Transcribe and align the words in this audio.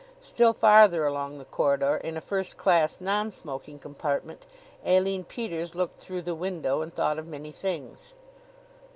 Still 0.19 0.53
farther 0.53 1.05
along 1.05 1.37
the 1.37 1.45
corridor, 1.45 1.97
in 1.97 2.17
a 2.17 2.21
first 2.21 2.57
class 2.57 2.99
non 2.99 3.31
smoking 3.31 3.77
compartment, 3.77 4.47
Aline 4.83 5.25
Peters 5.25 5.75
looked 5.75 6.01
through 6.01 6.23
the 6.23 6.33
window 6.33 6.81
and 6.81 6.91
thought 6.91 7.19
of 7.19 7.27
many 7.27 7.51
things. 7.51 8.15